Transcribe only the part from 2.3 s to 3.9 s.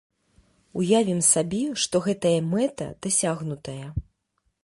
мэта дасягнутая.